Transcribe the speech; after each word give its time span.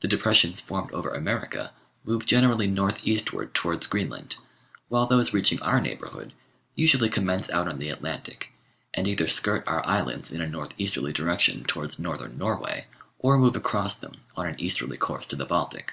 The 0.00 0.08
depres 0.08 0.40
sions 0.40 0.58
formed 0.60 0.90
over 0.90 1.10
America 1.10 1.72
move 2.04 2.26
generally 2.26 2.66
north 2.66 2.98
eastward 3.04 3.54
to 3.54 3.68
wards 3.68 3.86
Greenland, 3.86 4.34
while 4.88 5.06
those 5.06 5.32
reaching 5.32 5.62
our 5.62 5.80
neighbourhood 5.80 6.32
usually 6.74 7.08
commence 7.08 7.48
out 7.48 7.72
on 7.72 7.78
the 7.78 7.88
Atlantic, 7.88 8.50
and 8.92 9.06
either 9.06 9.28
skirt 9.28 9.62
our 9.68 9.86
Islands 9.86 10.32
in 10.32 10.40
a 10.40 10.48
north 10.48 10.74
easterly 10.78 11.12
direction 11.12 11.62
towards 11.62 11.96
northern 12.00 12.36
Norway 12.36 12.88
or 13.20 13.38
move 13.38 13.54
across 13.54 13.94
them 13.96 14.14
on 14.36 14.48
an 14.48 14.58
easterly 14.58 14.96
course 14.96 15.26
to 15.28 15.36
the 15.36 15.46
Baltic. 15.46 15.92